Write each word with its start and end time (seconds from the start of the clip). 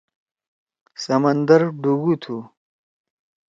سمندر 1.03 1.61
ڈُوگُو 1.81 2.13
تُھو۔ 2.21 2.37